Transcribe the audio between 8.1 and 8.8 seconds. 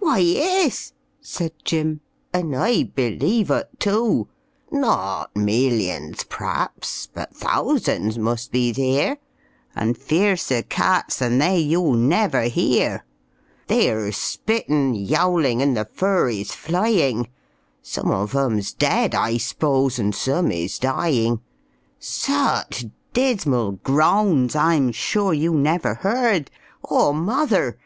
must be